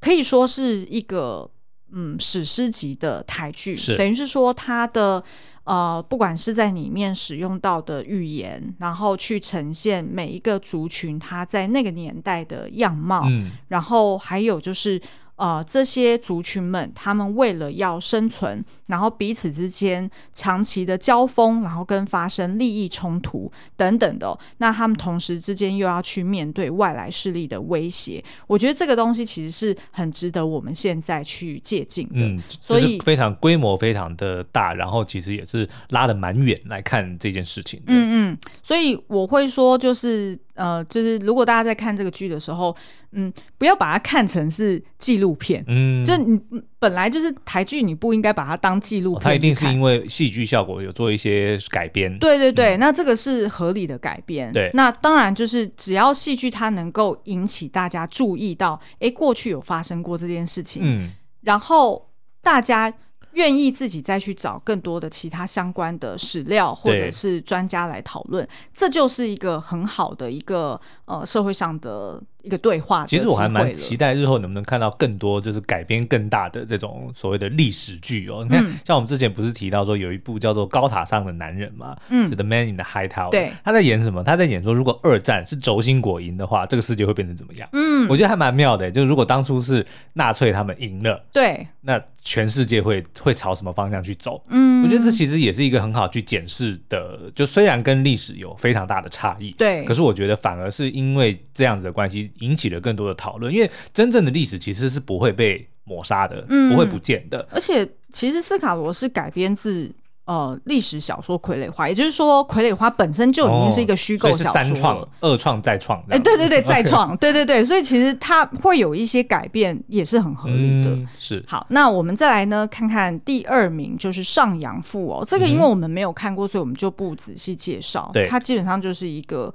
[0.00, 1.50] 可以说是一个
[1.92, 5.22] 嗯史诗级的台剧，等于是说它的。
[5.64, 15.00] 呃，不管是在里面使用到的语言，然后去呈现每一个族群它在那个年代的样貌，嗯，然后还有就是。
[15.36, 28.24] 呃，这些族群们，他们为了要生存，然后彼此之间长期的交锋，然后跟发生利益冲突等等的，那他们同时之间又要去面对外来势力的威胁。
[28.46, 32.14] 我觉得这个东西其实是很值得我们现在去借鉴的。
[32.14, 37.78] 嗯，所以非常规模非常的大，然后其实也是拉得蛮远来看这件事情。
[37.88, 40.38] 嗯嗯，所以我会说，就是。
[40.56, 42.76] 呃，就是如果大家在看这个剧的时候，
[43.12, 46.40] 嗯，不要把它看成是纪录片，嗯，就你
[46.78, 49.22] 本来就是台剧，你不应该把它当纪录片，哦。
[49.22, 52.18] 它一定是因为戏剧效果有做一些改编。
[52.18, 54.52] 对对对，嗯，那这个是合理的改编。
[54.52, 62.10] 对，那当然就是只要戏剧它能够引起大家注意到，哎，过去有发生过这件事情，嗯，然后
[62.42, 62.92] 大家。
[63.36, 73.04] 愿意自己再去找更多的其他相关的史料，或者是专家来讨论，这就是一个很好的一个呃社会上的一个对话。
[73.04, 78.42] 其实我还蛮期待日后能不能看到更多就是改编更大的这种所谓的历史剧哦。
[78.42, 84.22] 你看，像我们之前不是提到说有一部叫做《高塔上的男人》嘛，嗯，The Man in the High Tower，对，他在演什么？
[84.22, 87.68] 他在演说，如果二战是轴心国赢的话，这个世界会变成怎么样？
[87.72, 88.90] 嗯，我觉得还蛮妙的。
[88.90, 94.42] 就是如果当初是纳粹他们赢了，对，那全世界会会朝什么方向去走？
[94.48, 97.30] 嗯，我觉得这其实也是一个很好去检视的。
[97.34, 103.52] 就虽然跟历史有非常大的差异，对，可是我觉得反而是因为这样子的关系，引起了更多的讨论。
[103.52, 107.46] 因为真正的历史其实是不会被抹杀的，嗯，不会不见的。
[107.50, 109.92] 而且，其实斯卡罗是改编自。
[110.26, 116.04] 呃，历史小说《傀儡花》，也就是说，《傀儡花》本身就已经是一个虚构小说，三创、二创、再创。
[116.08, 120.90] 哎，对对对， 再创，对对对，所以其实它会有一些改变，也是很合理的。
[120.90, 121.44] 嗯、是。
[121.46, 125.24] 好，那我们再来呢，看看第二名就是《上阳赋》哦。
[125.24, 128.10] 这个因为我们没有看过，所以我们就不仔细介绍。
[128.12, 129.54] 对，它基本上就是一个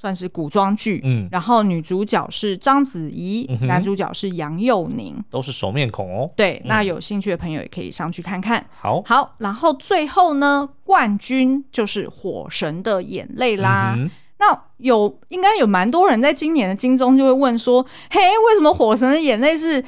[0.00, 6.30] 算是古装剧，嗯，然后女主角是章子怡，嗯、男主角是杨佑宁，都是熟面孔哦。
[6.34, 8.64] 对，那有兴趣的朋友也可以上去看看。
[8.78, 13.92] 好，好，然后最后呢，冠军就是《火神的眼泪》啦。
[13.94, 19.84] 嗯、那有应该有蛮多人在今年的金钟就会问说，嘿，为什么《火神的眼泪》是？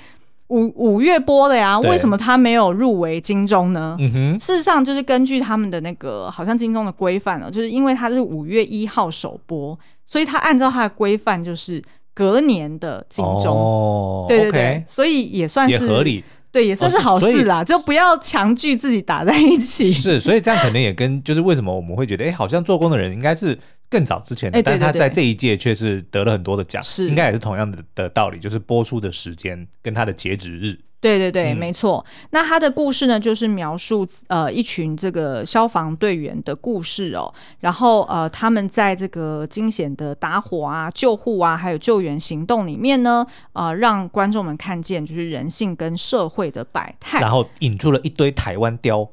[0.48, 3.96] 五五月播的呀，为什么他没有入围金钟呢？
[4.38, 11.82] 事实上就是根据他们的那个好像金钟的规范哦，就是因为他是五月一号首播，所以他按照他的规范就是
[12.14, 13.56] 隔年的金钟。
[13.56, 16.22] 哦，对对对所以也算是合理。
[16.52, 19.90] 对，也算是好事啦，哦、就不要强拒自己打在一起。
[19.90, 30.78] 是，所以这样可能也跟就是为什么我们会觉得，哎，好像做工的人应该是更早之前的，但他在这一届却是得了很多的奖，是应该也是同样的的道理，就是播出的时间跟他的截止日。
[31.02, 32.02] 对对对，嗯、没错。
[32.30, 37.34] 那他的故事呢，就是描述呃一群这个消防队员的故事哦。
[37.58, 47.20] 然后呃他们在这个惊险的打火啊、救护啊，还有救援行动里面呢，呃让观众们看见就是人性跟社会的百态。
[47.20, 49.04] 然后引出了一堆台湾雕，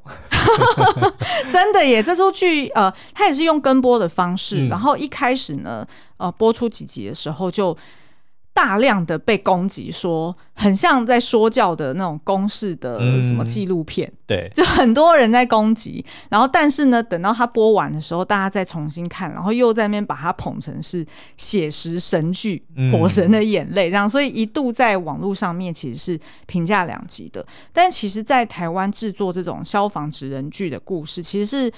[1.52, 2.04] 真的耶！
[2.04, 5.84] 这出剧呃，他也是用跟播的方式，嗯、然后一开始呢，
[6.18, 7.76] 呃播出几集的时候就。
[8.60, 16.04] 大量的被攻击，说很像在说教的那种公式的什么纪录片，嗯，对，就很多人在攻击。
[16.30, 21.06] 然后，但是呢，等到他播完的时候，大家再重新看，然后又在那边把它捧成是
[21.38, 27.46] 写实神剧《火神的眼泪》这样，所以一度在网络上面其实是评价两极的。
[27.72, 31.72] 但其实，在台湾制作这种消防职人剧的故事，其实是。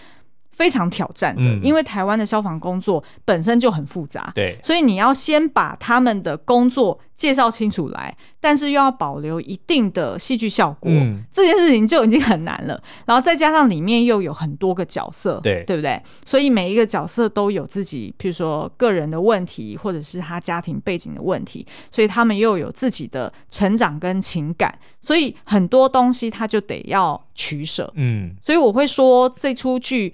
[0.52, 12.82] 非常挑战的，因为台湾的消防工作本身就很复杂，对，所以你要先把他们的工作介绍清楚来，但是又要保留一定的戏剧效果，嗯，这件事情就已经很难了。
[13.06, 16.00] 然后再加上里面又有很多个角色，对，对不对？
[16.26, 30.14] 所以每一个角色都有自己，譬如说个人的问题，或者是他家庭背景的问题，所以他们又有自己的成长跟情感，所以很多东西他就得要取舍，嗯，所以我会说这出剧。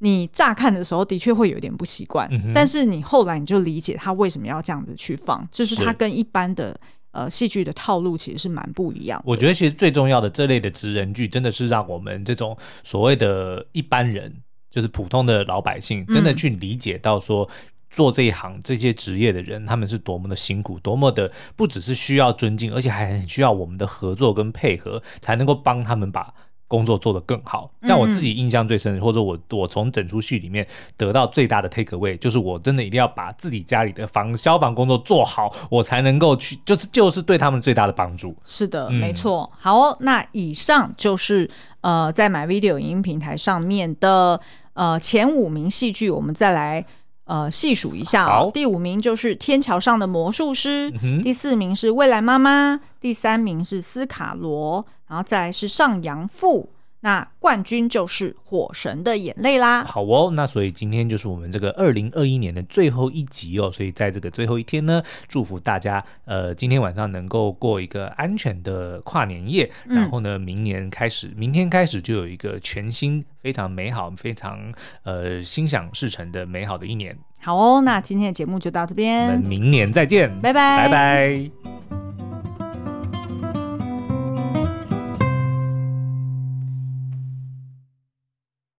[0.00, 6.78] 你乍看的时候的确会有点不习惯，嗯、但是你后来你就理解他为什么要这样子去放，就是他跟一般的
[7.10, 9.20] 呃戏剧的套路其实是蛮不一样。
[9.26, 14.32] 我觉得其实最重要的这类的职人剧，真的是让我们这种所谓的一般人，
[14.70, 17.50] 就是普通的老百姓，真的去理解到说
[17.90, 26.32] 做这一行这些职业的人，他们是多么的辛苦，多么的不只是需要尊敬，而且还很需要我们的合作跟配合，才能够帮他们把。
[26.68, 30.64] 工作做得更好，像我自己印象最深或者我我从整出戏里面
[30.96, 38.36] 得到最大的 take away，就是我真的一定要把自己家里的防消防工作做好，我才能够去，就是就是对他们最大的帮助。
[38.44, 39.50] 是的，嗯、没错。
[39.58, 41.50] 好、哦，那以上就是
[41.80, 44.38] 呃在 MyVideo 影音平台上面的
[44.74, 46.84] 呃前五名戏剧，我们再来。
[47.28, 56.70] 呃，细数一下哦，第五名就是《天桥上的魔术师》，嗯，第四名是《未来妈妈》，第三名是《斯卡罗》，然后再来是《上阳赋》。
[57.00, 59.84] 那冠军就是《火神的眼泪》啦。
[59.84, 63.70] 好哦，那所以今天就是我们这个二零二一年的最后一集哦。
[63.70, 69.70] 所以在这个最后一天呢，祝福大家呃今天晚上能够过一个安全的跨年夜。
[69.86, 74.58] 嗯、然后呢，明年开始，明天开始就有一个全新、非常美好、非常
[75.04, 77.16] 呃心想事成的美好的一年。
[77.40, 82.07] 好哦，那今天的节目就到这边，我们明年再见，拜拜，拜拜。